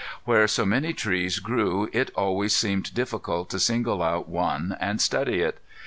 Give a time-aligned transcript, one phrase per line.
[0.25, 5.41] Where so many trees grew it always seemed difficult to single out one and study
[5.41, 5.59] it.